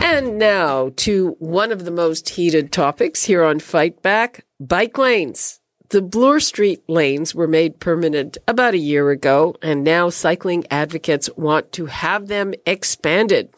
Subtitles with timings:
[0.00, 5.60] And now to one of the most heated topics here on Fight Back bike lanes.
[5.90, 11.30] The Bloor Street lanes were made permanent about a year ago, and now cycling advocates
[11.36, 13.48] want to have them expanded.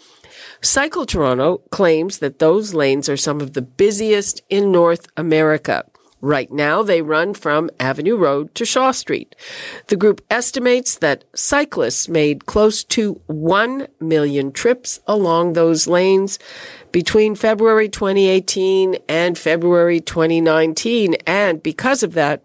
[0.62, 5.84] Cycle Toronto claims that those lanes are some of the busiest in North America.
[6.20, 9.34] Right now, they run from Avenue Road to Shaw Street.
[9.86, 16.38] The group estimates that cyclists made close to 1 million trips along those lanes
[16.92, 21.14] between February 2018 and February 2019.
[21.26, 22.42] And because of that,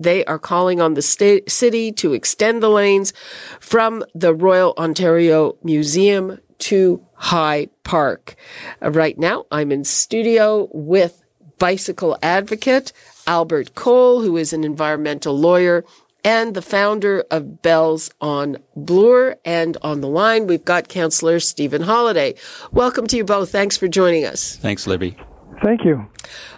[0.00, 3.12] they are calling on the state, city to extend the lanes
[3.60, 8.36] from the Royal Ontario Museum to High Park.
[8.82, 11.22] Uh, right now, I'm in studio with
[11.58, 12.92] bicycle advocate
[13.26, 15.84] Albert Koehl, who is an environmental lawyer
[16.24, 19.36] and the founder of Bells on Bloor.
[19.44, 22.38] And on the line, we've got Councillor Stephen Holyday.
[22.72, 23.50] Welcome to you both.
[23.50, 24.56] Thanks for joining us.
[24.56, 25.16] Thanks, Libby.
[25.62, 26.06] Thank you.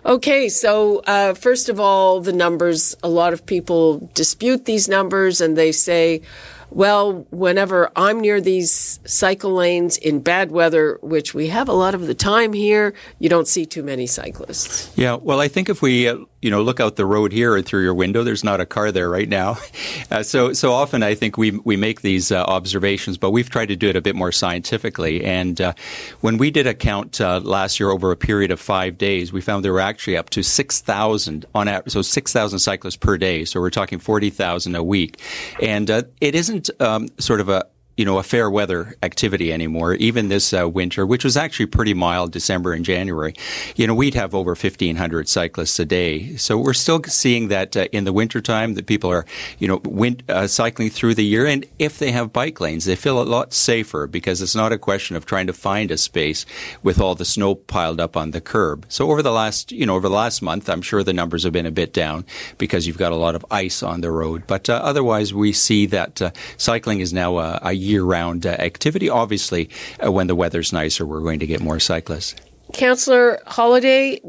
[0.05, 2.97] Okay, so uh, first of all, the numbers.
[3.03, 6.23] A lot of people dispute these numbers and they say,
[6.71, 11.95] well, whenever I'm near these cycle lanes in bad weather, which we have a lot
[11.95, 14.97] of the time here, you don't see too many cyclists.
[14.97, 17.63] Yeah, well, I think if we uh, you know look out the road here or
[17.63, 19.59] through your window, there's not a car there right now.
[20.11, 23.67] Uh, so so often I think we we make these uh, observations, but we've tried
[23.67, 25.25] to do it a bit more scientifically.
[25.25, 25.75] And uh,
[26.21, 29.41] when we did a count uh, last year over a period of five days, we
[29.41, 33.17] found there were actually up to six thousand on average, so six thousand cyclists per
[33.19, 33.45] day.
[33.45, 35.21] So we're talking forty thousand a week,
[35.63, 37.67] and uh, it isn't um, sort of a
[38.01, 39.93] you know, a fair weather activity anymore.
[39.93, 43.35] Even this uh, winter, which was actually pretty mild, December and January,
[43.77, 46.35] you know, we'd have over 1,500 cyclists a day.
[46.37, 49.27] So we're still seeing that uh, in the wintertime that people are,
[49.59, 51.45] you know, win- uh, cycling through the year.
[51.45, 54.79] And if they have bike lanes, they feel a lot safer because it's not a
[54.79, 56.47] question of trying to find a space
[56.83, 58.87] with all the snow piled up on the curb.
[58.89, 61.53] So over the last, you know, over the last month, I'm sure the numbers have
[61.53, 62.25] been a bit down
[62.57, 64.45] because you've got a lot of ice on the road.
[64.47, 68.51] But uh, otherwise, we see that uh, cycling is now a, a year round uh,
[68.51, 69.09] activity.
[69.09, 69.69] Obviously,
[70.05, 72.35] uh, when the weather's nicer, we're going to get more cyclists.
[72.73, 74.21] Councillor Holyday,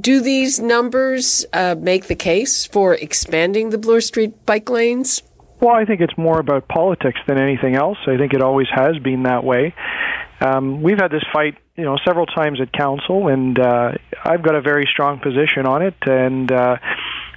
[0.00, 5.22] do these numbers uh, make the case for expanding the Bloor Street bike lanes?
[5.60, 7.98] Well, I think it's more about politics than anything else.
[8.06, 9.74] I think it always has been that way.
[10.40, 13.92] Um, we've had this fight, you know, several times at council, and uh,
[14.24, 15.94] I've got a very strong position on it.
[16.06, 16.76] And uh,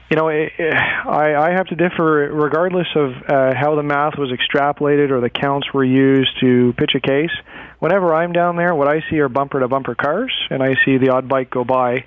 [0.09, 5.09] you know, I, I have to differ regardless of uh, how the math was extrapolated
[5.11, 7.31] or the counts were used to pitch a case.
[7.79, 10.97] Whenever I'm down there, what I see are bumper to bumper cars, and I see
[10.97, 12.05] the odd bike go by.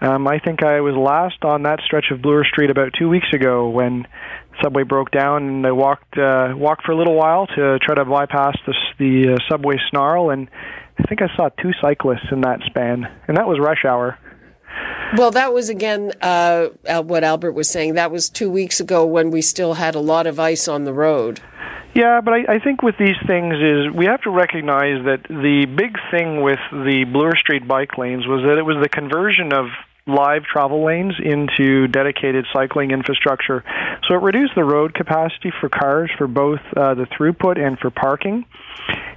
[0.00, 3.26] Um, I think I was last on that stretch of Bloor Street about two weeks
[3.34, 4.06] ago when
[4.62, 8.04] subway broke down, and I walked uh, walked for a little while to try to
[8.04, 10.48] bypass the, the uh, subway snarl, and
[10.98, 14.18] I think I saw two cyclists in that span, and that was rush hour.
[15.16, 16.68] Well, that was again uh,
[17.02, 17.94] what Albert was saying.
[17.94, 20.92] That was two weeks ago when we still had a lot of ice on the
[20.92, 21.40] road.
[21.94, 25.66] Yeah, but I, I think with these things is we have to recognize that the
[25.66, 29.66] big thing with the Bloor Street bike lanes was that it was the conversion of
[30.14, 33.64] live travel lanes into dedicated cycling infrastructure.
[34.08, 37.90] So it reduced the road capacity for cars for both uh, the throughput and for
[37.90, 38.44] parking.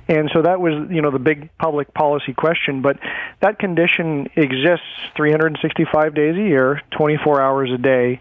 [0.07, 2.81] And so that was, you know, the big public policy question.
[2.81, 2.99] But
[3.41, 8.19] that condition exists 365 days a year, 24 hours a day.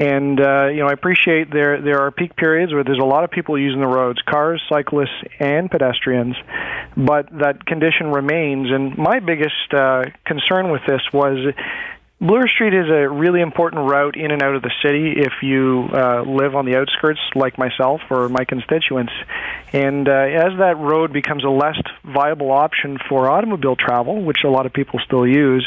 [0.00, 3.22] And uh, you know, I appreciate there there are peak periods where there's a lot
[3.22, 6.36] of people using the roads, cars, cyclists, and pedestrians.
[6.96, 8.72] But that condition remains.
[8.72, 11.52] And my biggest uh, concern with this was
[12.20, 15.88] Bloor Street is a really important route in and out of the city if you
[15.90, 19.12] uh, live on the outskirts, like myself or my constituents.
[19.72, 24.50] And uh, as that road becomes a less viable option for automobile travel, which a
[24.50, 25.66] lot of people still use,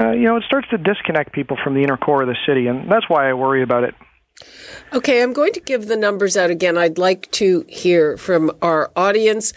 [0.00, 2.66] uh, you know, it starts to disconnect people from the inner core of the city,
[2.66, 3.94] and that's why I worry about it.
[4.92, 6.76] Okay, I'm going to give the numbers out again.
[6.76, 9.52] I'd like to hear from our audience.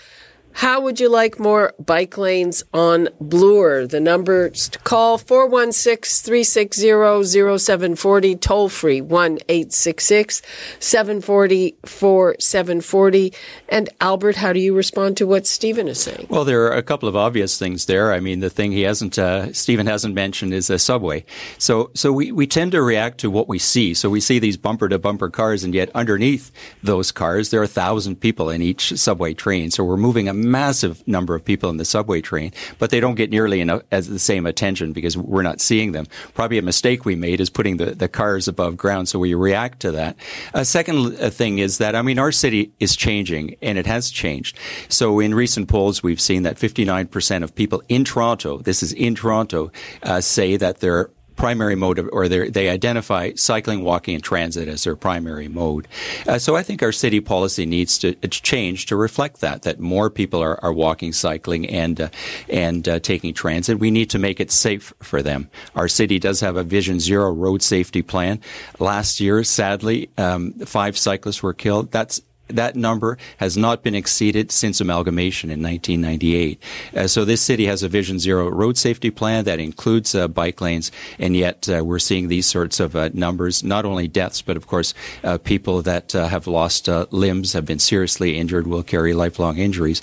[0.54, 3.88] How would you like more bike lanes on Bloor?
[3.88, 10.42] The numbers to call 416 360 0740, toll free 1 866
[10.80, 13.34] 740 4740.
[13.70, 16.28] And Albert, how do you respond to what Stephen is saying?
[16.30, 18.12] Well, there are a couple of obvious things there.
[18.12, 21.24] I mean, the thing he hasn't, uh, Stephen hasn't mentioned is a subway.
[21.58, 23.94] So, so we, we tend to react to what we see.
[23.94, 26.52] So we see these bumper to bumper cars, and yet underneath
[26.84, 29.72] those cars, there are a thousand people in each subway train.
[29.72, 33.16] So we're moving a massive number of people in the subway train, but they don't
[33.16, 36.06] get nearly enough as the same attention because we're not seeing them.
[36.34, 39.80] Probably a mistake we made is putting the, the cars above ground, so we react
[39.82, 40.16] to that.
[40.54, 44.58] A second thing is that I mean our city is changing and it has changed.
[44.88, 49.16] So in recent polls, we've seen that 59% of people in Toronto, this is in
[49.16, 49.72] Toronto,
[50.04, 54.84] uh, say that they're primary mode of, or they identify cycling, walking, and transit as
[54.84, 55.88] their primary mode.
[56.28, 60.10] Uh, so I think our city policy needs to change to reflect that, that more
[60.10, 62.10] people are, are walking, cycling, and, uh,
[62.50, 63.80] and uh, taking transit.
[63.80, 65.50] We need to make it safe for them.
[65.76, 68.42] Our city does have a Vision Zero road safety plan.
[68.78, 71.92] Last year, sadly, um, five cyclists were killed.
[71.92, 76.62] That's that number has not been exceeded since amalgamation in 1998.
[76.96, 80.62] Uh, so this city has a Vision Zero road safety plan that includes uh, bike
[80.62, 84.58] lanes, and yet uh, we're seeing these sorts of uh, numbers, not only deaths, but
[84.58, 84.94] of course,
[85.24, 90.02] uh, people that uh, have lost limbs, have been seriously injured, will carry lifelong injuries.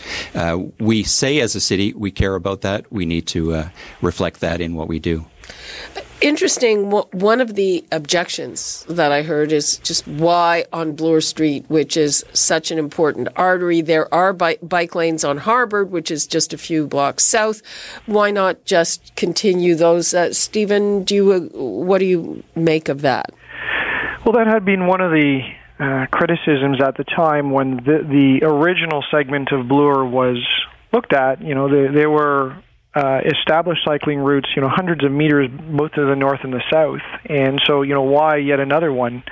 [0.78, 2.90] we say as a city we care about that.
[2.92, 3.70] We need to
[4.00, 5.26] reflect that in what we do.
[6.22, 6.90] Interesting.
[6.90, 12.24] One of the objections that I heard is just why on Bloor Street, which is
[12.32, 16.86] such an important artery, there are bike lanes on Harbord, which is just a few
[16.86, 17.60] blocks south.
[18.06, 20.14] Why not just continue those?
[20.14, 23.32] Uh, Stephen, do you, uh, what do you make of that?
[24.24, 25.42] Well, that had been one of the
[25.78, 30.38] uh, criticisms at the time when the, the original segment of Bloor was
[30.92, 31.42] looked at.
[31.42, 32.56] You know, there, there were
[32.96, 36.62] uh, established cycling routes, you know, hundreds of meters both to the north and the
[36.72, 37.02] south.
[37.28, 39.22] And so, you know, why yet another one?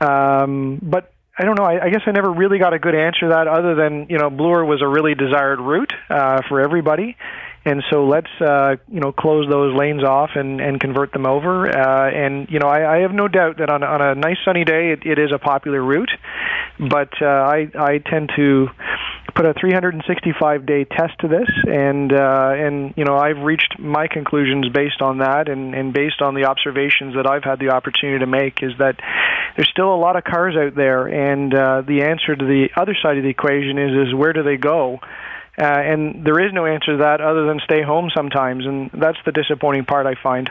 [0.00, 1.64] Um, but I don't know.
[1.64, 4.18] I, I guess I never really got a good answer to that, other than you
[4.18, 7.16] know, Bloor was a really desired route uh, for everybody,
[7.64, 11.68] and so let's uh, you know close those lanes off and, and convert them over.
[11.68, 14.64] Uh, and you know, I, I have no doubt that on on a nice sunny
[14.64, 16.10] day, it, it is a popular route,
[16.78, 18.68] but uh, I I tend to
[19.36, 24.08] put a 365 day test to this, and uh, and you know I've reached my
[24.08, 28.20] conclusions based on that, and and based on the observations that I've had the opportunity
[28.20, 28.96] to make is that
[29.56, 32.96] there's still a lot of cars out there, and uh, the answer to the other
[33.00, 34.98] side of the equation is is where do they go?
[35.58, 39.18] Uh, and there is no answer to that other than stay home sometimes, and that's
[39.24, 40.50] the disappointing part I find.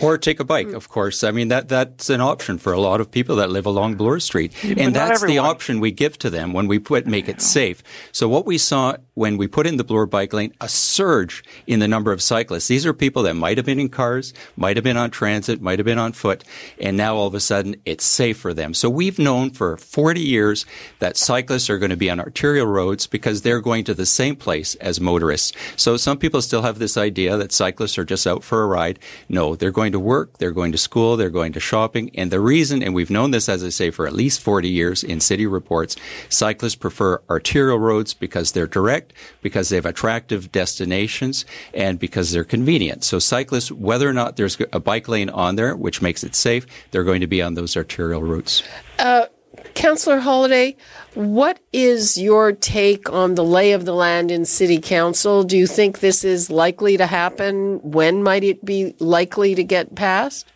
[0.00, 1.22] Or take a bike, of course.
[1.22, 4.20] I mean, that, that's an option for a lot of people that live along Bloor
[4.20, 4.52] Street.
[4.64, 5.44] And that's everyone.
[5.44, 7.82] the option we give to them when we put, make it safe.
[8.12, 11.80] So what we saw when we put in the Bloor bike lane, a surge in
[11.80, 12.68] the number of cyclists.
[12.68, 15.78] These are people that might have been in cars, might have been on transit, might
[15.78, 16.44] have been on foot,
[16.78, 18.74] and now all of a sudden it's safe for them.
[18.74, 20.66] So we've known for 40 years
[20.98, 24.36] that cyclists are going to be on arterial roads because they're going to the same
[24.36, 25.54] place as motorists.
[25.76, 28.98] So some people still have this idea that cyclists are just out for a ride.
[29.30, 32.10] No, they're going to work, they're going to school, they're going to shopping.
[32.14, 35.02] And the reason, and we've known this, as I say, for at least 40 years
[35.02, 35.96] in city reports,
[36.28, 39.05] cyclists prefer arterial roads because they're direct,
[39.42, 41.44] because they have attractive destinations,
[41.74, 43.04] and because they're convenient.
[43.04, 46.66] So cyclists, whether or not there's a bike lane on there, which makes it safe,
[46.90, 48.62] they're going to be on those arterial routes.
[48.98, 49.26] Uh,
[49.74, 50.76] Councillor Holyday,
[51.14, 55.42] what is your take on the lay of the land in City Council?
[55.44, 57.80] Do you think this is likely to happen?
[57.82, 60.50] When might it be likely to get passed?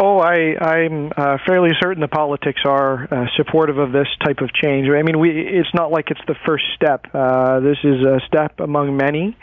[0.00, 4.52] Oh, I, I'm uh, fairly certain the politics are uh, supportive of this type of
[4.52, 4.86] change.
[4.88, 7.06] I mean, we, it's not like it's the first step.
[7.12, 9.36] Uh, this is a step among many.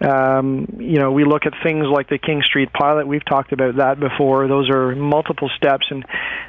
[0.00, 3.08] Um, you know, we look at things like the King Street pilot.
[3.08, 4.46] We've talked about that before.
[4.46, 6.04] Those are multiple steps, and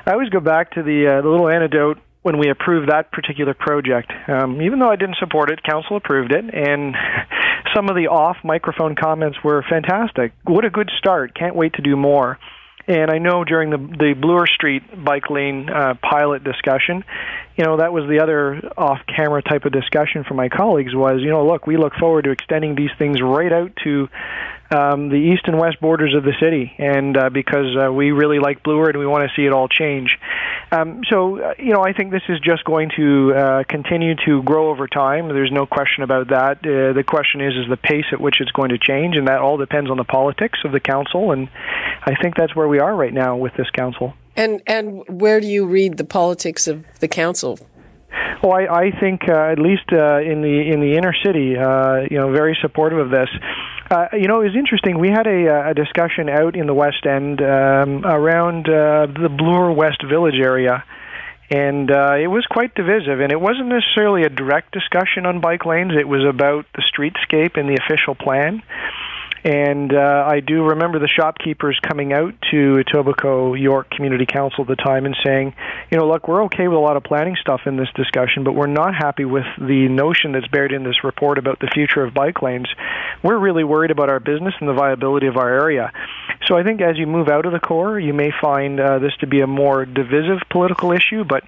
[0.05, 3.55] I always go back to the uh, the little anecdote when we approved that particular
[3.55, 4.11] project.
[4.29, 6.95] Um, even though I didn't support it, council approved it, and
[7.75, 10.31] some of the off microphone comments were fantastic.
[10.43, 11.35] What a good start!
[11.35, 12.37] Can't wait to do more.
[12.87, 17.03] And I know during the the Bloor Street bike lane uh, pilot discussion,
[17.55, 21.29] you know that was the other off-camera type of discussion from my colleagues was, you
[21.29, 24.09] know, look, we look forward to extending these things right out to
[24.71, 28.39] um, the east and west borders of the city, and uh, because uh, we really
[28.39, 30.17] like Bloor and we want to see it all change.
[30.71, 34.41] Um, so, uh, you know, I think this is just going to uh, continue to
[34.43, 35.27] grow over time.
[35.27, 36.59] There's no question about that.
[36.59, 39.39] Uh, the question is, is the pace at which it's going to change, and that
[39.39, 41.31] all depends on the politics of the council.
[41.31, 41.49] And
[42.03, 44.13] I think that's where we are right now with this council.
[44.37, 47.59] And and where do you read the politics of the council?
[48.41, 52.07] well, I, I think uh, at least uh, in the in the inner city, uh,
[52.09, 53.29] you know, very supportive of this.
[53.91, 54.99] Uh, you know, it was interesting.
[54.99, 59.27] We had a, uh, a discussion out in the West End um, around uh, the
[59.27, 60.85] Bloor West Village area,
[61.49, 63.19] and uh, it was quite divisive.
[63.19, 65.91] And it wasn't necessarily a direct discussion on bike lanes.
[65.99, 68.63] It was about the streetscape and the official plan.
[69.43, 74.67] And uh, I do remember the shopkeepers coming out to Etobicoke York Community Council at
[74.67, 75.55] the time and saying,
[75.91, 78.53] you know, look, we're okay with a lot of planning stuff in this discussion, but
[78.53, 82.13] we're not happy with the notion that's buried in this report about the future of
[82.13, 82.67] bike lanes.
[83.23, 85.91] We're really worried about our business and the viability of our area.
[86.45, 89.13] So I think as you move out of the core, you may find uh, this
[89.21, 91.43] to be a more divisive political issue, but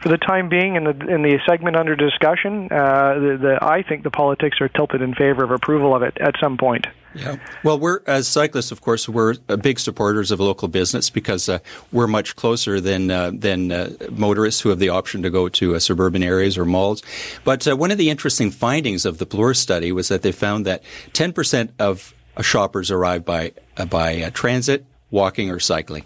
[0.00, 3.82] for the time being, in the in the segment under discussion, uh, the, the, I
[3.82, 6.86] think the politics are tilted in favor of approval of it at some point.
[7.14, 7.36] Yeah.
[7.62, 11.58] Well, we're as cyclists, of course, we're big supporters of local business because uh,
[11.90, 15.74] we're much closer than uh, than uh, motorists who have the option to go to
[15.74, 17.02] uh, suburban areas or malls.
[17.44, 20.66] But uh, one of the interesting findings of the Bloor study was that they found
[20.66, 26.04] that 10% of shoppers arrive by uh, by transit, walking, or cycling.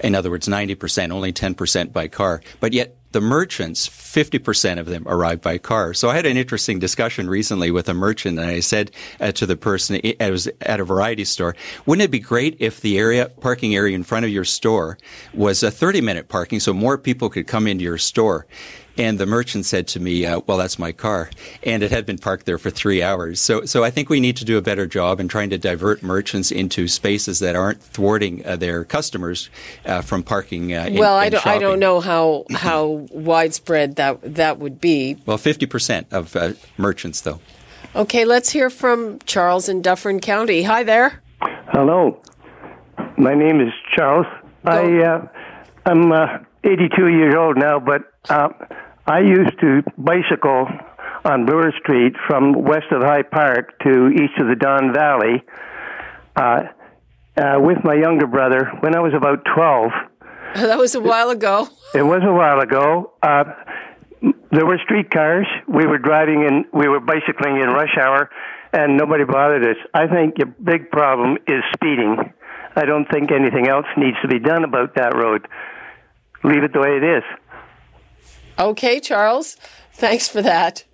[0.00, 2.42] In other words, 90%, only 10% by car.
[2.60, 5.94] But yet the merchants, 50% of them arrive by car.
[5.94, 8.90] So I had an interesting discussion recently with a merchant and I said
[9.20, 11.54] uh, to the person, it was at a variety store,
[11.86, 14.98] wouldn't it be great if the area, parking area in front of your store
[15.34, 18.46] was a 30 minute parking so more people could come into your store?
[18.98, 21.30] And the merchant said to me, uh, "Well, that's my car,"
[21.62, 23.40] and it had been parked there for three hours.
[23.40, 26.02] So, so I think we need to do a better job in trying to divert
[26.02, 29.48] merchants into spaces that aren't thwarting uh, their customers
[29.86, 30.74] uh, from parking.
[30.74, 35.16] Uh, in, well, I don't, I don't know how how widespread that that would be.
[35.26, 37.40] Well, fifty percent of uh, merchants, though.
[37.94, 40.62] Okay, let's hear from Charles in Dufferin County.
[40.62, 41.22] Hi there.
[41.72, 42.20] Hello,
[43.18, 44.26] my name is Charles.
[44.64, 45.26] I uh,
[45.84, 48.48] I'm uh, 82 years old now, but uh,
[49.06, 50.68] I used to bicycle
[51.24, 55.42] on Bloor Street from west of High Park to east of the Don Valley
[56.36, 56.62] uh,
[57.36, 59.90] uh, with my younger brother when I was about 12.
[60.54, 61.66] That was a while ago.
[61.94, 63.14] It was a while ago.
[63.22, 63.44] Uh,
[64.50, 65.46] there were streetcars.
[65.66, 68.28] We were driving and we were bicycling in rush hour,
[68.70, 69.76] and nobody bothered us.
[69.94, 72.34] I think the big problem is speeding.
[72.76, 75.48] I don't think anything else needs to be done about that road.
[76.44, 77.22] Leave it the way it is.
[78.62, 79.56] Okay, Charles.
[79.92, 80.84] Thanks for that.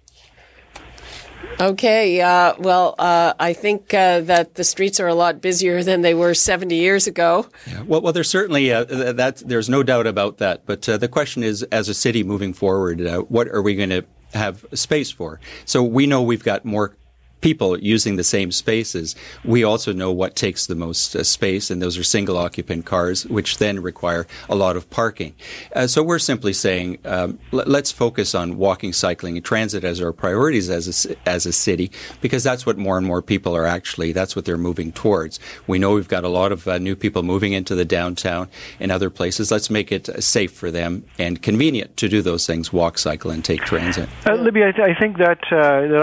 [1.61, 6.01] Okay, uh, well, uh, I think uh, that the streets are a lot busier than
[6.01, 7.47] they were 70 years ago.
[7.67, 7.83] Yeah.
[7.83, 9.43] Well, well, there's certainly uh, that.
[9.45, 10.65] There's no doubt about that.
[10.65, 13.91] But uh, the question is, as a city moving forward, uh, what are we going
[13.91, 15.39] to have space for?
[15.67, 16.97] So we know we've got more
[17.41, 19.15] people using the same spaces.
[19.45, 23.27] We also know what takes the most uh, space, and those are single occupant cars,
[23.27, 25.35] which then require a lot of parking.
[25.75, 30.01] Uh, so we're simply saying um, l- let's focus on walking, cycling, and transit as
[30.01, 31.91] our priorities as a, as a city,
[32.21, 35.39] because that's what more and more people are actually, that's what they're moving towards.
[35.67, 38.49] We know we've got a lot of uh, new people moving into the downtown
[38.81, 39.51] and other places.
[39.51, 43.31] Let's make it uh, safe for them and convenient to do those things, walk, cycle,
[43.31, 44.09] and take transit.
[44.27, 46.03] Uh, Libby, I, th- I think that uh, that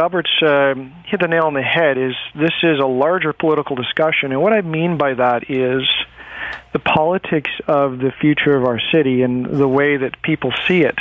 [1.07, 1.97] hit the nail on the head.
[1.97, 5.83] Is this is a larger political discussion, and what I mean by that is
[6.74, 10.97] the politics of the future of our city and the way that people see it.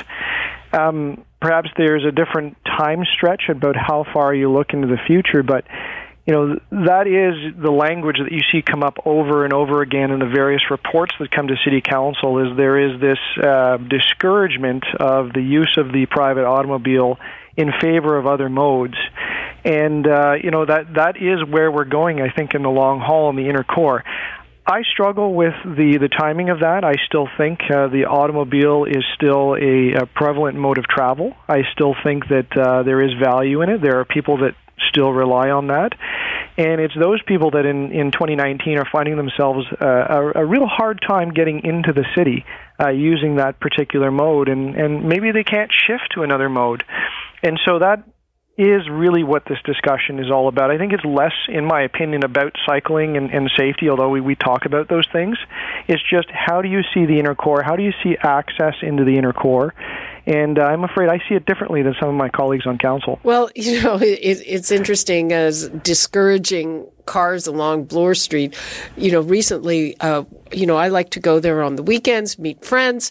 [0.73, 5.43] Um, perhaps there's a different time stretch about how far you look into the future,
[5.43, 5.65] but
[6.27, 10.11] you know that is the language that you see come up over and over again
[10.11, 14.85] in the various reports that come to city council is there is this uh, discouragement
[14.99, 17.19] of the use of the private automobile
[17.57, 18.97] in favor of other modes
[19.65, 23.01] and uh, you know that that is where we're going i think in the long
[23.01, 24.05] haul in the inner core
[24.67, 26.85] I struggle with the, the timing of that.
[26.85, 31.37] I still think uh, the automobile is still a, a prevalent mode of travel.
[31.47, 33.83] I still think that uh, there is value in it.
[33.83, 34.55] There are people that
[34.89, 35.93] still rely on that.
[36.57, 40.67] And it's those people that in, in 2019 are finding themselves uh, a, a real
[40.67, 42.47] hard time getting into the city
[42.81, 46.85] uh, using that particular mode, and, and maybe they can't shift to another mode.
[47.45, 48.03] And so that
[48.57, 50.71] is really what this discussion is all about.
[50.71, 54.37] I think it's less, in my opinion, about cycling and, and safety, although we, we
[54.37, 55.37] talk about those things.
[55.89, 57.63] It's just how do you see the inner core?
[57.63, 59.75] How do you see access into the inner core?
[60.27, 63.19] And uh, I'm afraid I see it differently than some of my colleagues on council.
[63.25, 68.57] Well, you know, it, it's interesting as discouraging cars along Bloor Street.
[68.97, 72.65] You know, recently, uh, you know, I like to go there on the weekends, meet
[72.65, 73.11] friends.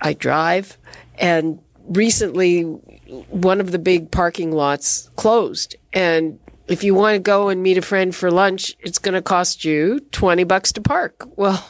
[0.00, 0.78] I drive,
[1.18, 7.48] and recently one of the big parking lots closed and if you want to go
[7.48, 11.28] and meet a friend for lunch, it's going to cost you 20 bucks to park.
[11.36, 11.66] Well,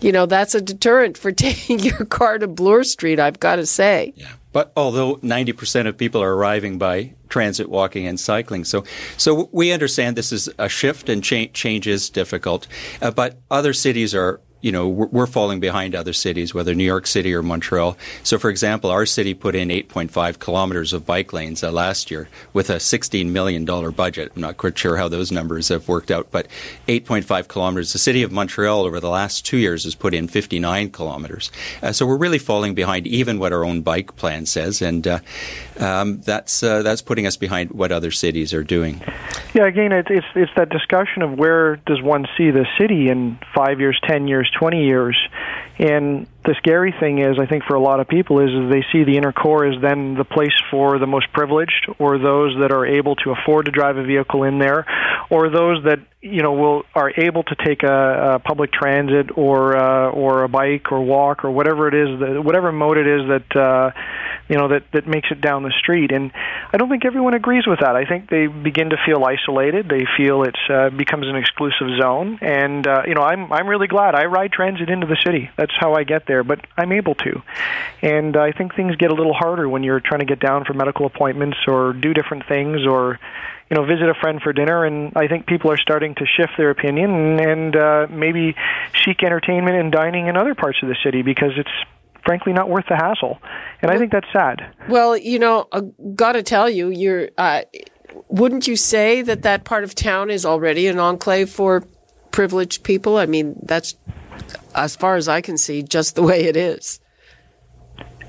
[0.00, 3.66] you know, that's a deterrent for taking your car to Bloor Street, I've got to
[3.66, 4.12] say.
[4.14, 4.28] Yeah.
[4.52, 8.64] But although 90% of people are arriving by transit, walking, and cycling.
[8.64, 8.84] So,
[9.16, 12.68] so we understand this is a shift and cha- change is difficult.
[13.02, 17.06] Uh, but other cities are you know, we're, falling behind other cities, whether New York
[17.06, 17.96] City or Montreal.
[18.24, 22.28] So, for example, our city put in 8.5 kilometers of bike lanes uh, last year
[22.52, 24.32] with a $16 million budget.
[24.34, 26.48] I'm not quite sure how those numbers have worked out, but
[26.88, 27.92] 8.5 kilometers.
[27.92, 31.52] The city of Montreal over the last two years has put in 59 kilometers.
[31.80, 35.20] Uh, so, we're really falling behind even what our own bike plan says, and uh,
[35.78, 39.00] um, that's uh, that's putting us behind what other cities are doing.
[39.54, 43.80] Yeah, again, it's it's that discussion of where does one see the city in five
[43.80, 45.16] years, ten years, 20 years.
[45.78, 49.04] And the scary thing is, I think for a lot of people, is, they see
[49.04, 52.86] the inner core as then the place for the most privileged, or those that are
[52.86, 54.86] able to afford to drive a vehicle in there,
[55.30, 59.76] or those that you know will are able to take a, a public transit or
[59.76, 63.28] uh, or a bike or walk or whatever it is, that, whatever mode it is
[63.28, 63.56] that.
[63.56, 63.90] Uh,
[64.50, 66.10] you know that that makes it down the street.
[66.10, 66.32] And
[66.72, 67.94] i don't think everyone agrees with that.
[67.94, 69.88] I think they begin to feel isolated.
[69.88, 72.38] They feel it uh, becomes an exclusive zone.
[72.42, 74.14] And uh, you know i'm i'm really glad.
[74.16, 75.48] I ride transit into the city.
[75.56, 77.42] That's how i get there but i'm able to
[78.02, 80.72] and i think things get a little harder when you're trying to get down for
[80.72, 83.18] medical appointments or do different things or
[83.70, 86.52] you know visit a friend for dinner and i think people are starting to shift
[86.56, 88.54] their opinion and, uh, maybe
[89.04, 91.70] seek entertainment and dining in other parts of the city because it's
[92.24, 93.38] frankly not worth the hassle.
[93.82, 94.74] And I think that's sad.
[94.88, 95.80] Well, you know, I
[96.14, 97.30] got to tell you, you're.
[97.36, 97.62] Uh,
[98.28, 101.84] wouldn't you say that that part of town is already an enclave for
[102.32, 103.16] privileged people?
[103.16, 103.96] I mean, that's
[104.74, 107.00] as far as I can see, just the way it is.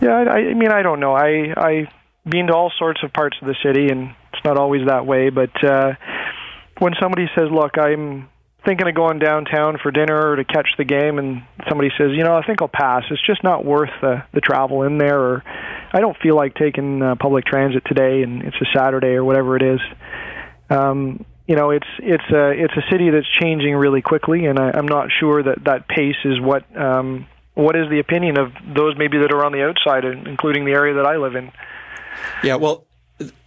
[0.01, 1.13] Yeah, I, I mean, I don't know.
[1.13, 1.91] I I
[2.27, 5.29] been to all sorts of parts of the city, and it's not always that way.
[5.29, 5.93] But uh,
[6.79, 8.29] when somebody says, "Look, I'm
[8.65, 12.23] thinking of going downtown for dinner or to catch the game and somebody says, you
[12.23, 13.03] know, I think I'll pass.
[13.09, 15.43] It's just not worth the the travel in there or
[15.91, 19.55] I don't feel like taking uh, public transit today and it's a Saturday or whatever
[19.55, 19.79] it is.
[20.69, 24.71] Um you know, it's it's a it's a city that's changing really quickly and I,
[24.71, 28.97] I'm not sure that that pace is what um what is the opinion of those
[28.97, 31.51] maybe that are on the outside including the area that I live in.
[32.43, 32.85] Yeah, well,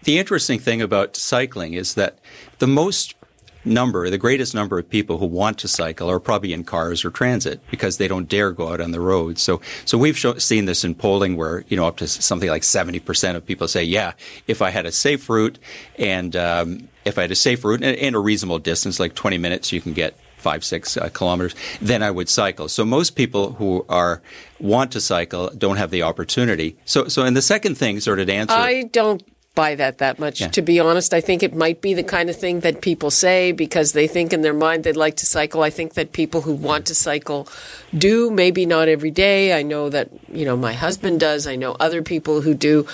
[0.05, 2.19] the interesting thing about cycling is that
[2.59, 3.15] the most
[3.65, 7.11] number, the greatest number of people who want to cycle are probably in cars or
[7.11, 9.39] transit because they don't dare go out on the road.
[9.39, 12.63] So, so we've show, seen this in polling where, you know, up to something like
[12.63, 14.13] 70% of people say, yeah,
[14.47, 15.59] if I had a safe route
[15.99, 19.73] and, um, if I had a safe route and, a reasonable distance, like 20 minutes,
[19.73, 22.69] you can get five, six uh, kilometers, then I would cycle.
[22.69, 24.23] So most people who are
[24.61, 26.77] want to cycle don't have the opportunity.
[26.85, 29.23] So, so, and the second thing, sort of answer, I don't
[29.55, 30.41] buy that that much.
[30.41, 30.49] Yeah.
[30.49, 33.53] To be honest, I think it might be the kind of thing that people say
[33.53, 35.63] because they think in their mind they'd like to cycle.
[35.63, 37.49] I think that people who want to cycle
[37.97, 39.53] do, maybe not every day.
[39.59, 41.47] I know that, you know, my husband does.
[41.47, 42.87] I know other people who do.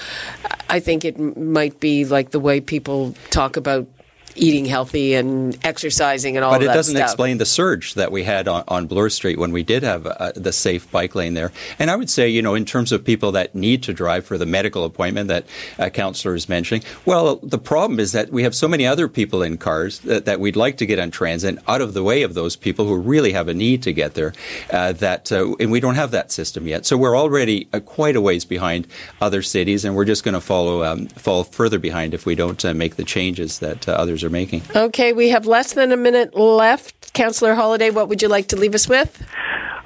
[0.69, 3.87] I think it might be like the way people talk about
[4.37, 6.59] eating healthy and exercising and all that.
[6.59, 7.09] but it doesn't stuff.
[7.09, 10.33] explain the surge that we had on, on Bloor Street when we did have uh,
[10.35, 11.53] the safe bike lane there.
[11.79, 14.39] And I would say, you know, in terms of people that need to drive for
[14.39, 15.47] the medical appointment that
[15.79, 19.43] uh, Councillor is mentioning, well, the problem is that we have so many other people
[19.43, 22.35] in cars that, that we'd like to get on transit out of the way of
[22.35, 24.33] those people who really have a need to get there.
[24.73, 28.17] Uh, that uh, and we don't have that system yet, so we're already uh, quite
[28.17, 28.87] a ways behind
[29.21, 32.65] other cities, and we're just going to follow um, fall further behind if we don't
[32.65, 34.63] uh, make the changes that others are making.
[34.75, 37.13] Okay, we have less than a minute left.
[37.13, 39.23] Councillor Holyday, what would you like to leave us with?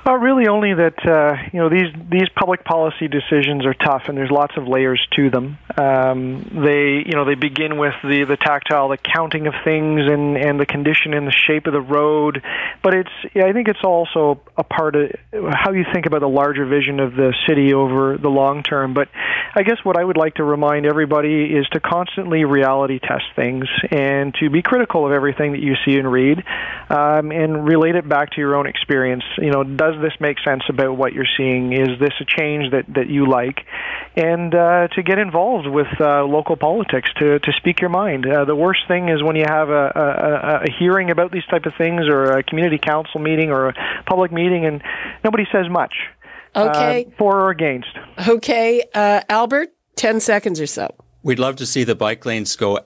[0.06, 4.18] Uh, really, only that uh, you know these these public policy decisions are tough, and
[4.18, 5.56] there's lots of layers to them.
[5.78, 10.36] Um, they you know they begin with the the tactile, the counting of things, and
[10.36, 12.42] and the condition and the shape of the road.
[12.82, 16.28] But it's yeah, I think it's also a part of how you think about the
[16.28, 18.92] larger vision of the city over the long term.
[18.92, 19.08] But
[19.56, 23.64] I guess what I would like to remind everybody is to constantly reality test things
[23.90, 26.44] and to be critical of everything that you see and read,
[26.90, 29.24] um, and relate it back to your own experience.
[29.38, 31.72] You know, does does this make sense about what you're seeing?
[31.72, 33.60] Is this a change that, that you like?
[34.16, 38.26] And uh, to get involved with uh, local politics, to, to speak your mind.
[38.26, 41.66] Uh, the worst thing is when you have a, a, a hearing about these type
[41.66, 43.74] of things or a community council meeting or a
[44.06, 44.82] public meeting and
[45.24, 45.94] nobody says much.
[46.56, 47.06] Okay.
[47.06, 47.96] Uh, for or against.
[48.28, 48.84] Okay.
[48.94, 50.94] Uh, Albert, 10 seconds or so.
[51.22, 52.80] We'd love to see the bike lanes go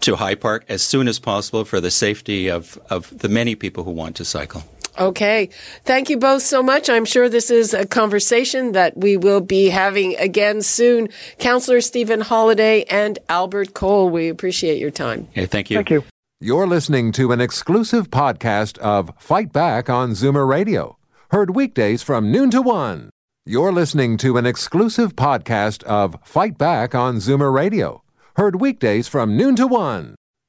[0.00, 3.84] to High Park as soon as possible for the safety of, of the many people
[3.84, 4.64] who want to cycle.
[4.98, 5.48] Okay.
[5.84, 6.90] Thank you both so much.
[6.90, 11.08] I'm sure this is a conversation that we will be having again soon.
[11.38, 15.28] Councillor Stephen Holyday and Albert Koehl, we appreciate your time.
[15.34, 15.76] Yeah, thank you.
[15.76, 16.04] Thank you.
[16.40, 20.98] You're listening to an exclusive podcast of Fight Back on Zoomer Radio.
[21.30, 23.10] Heard weekdays from noon to one.
[23.46, 28.02] You're listening to an exclusive podcast of Fight Back on Zoomer Radio,
[28.36, 30.14] heard weekdays from noon to one.